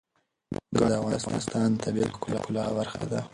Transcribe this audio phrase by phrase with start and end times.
[0.77, 3.21] ګاز د افغانستان د طبیعت د ښکلا برخه ده.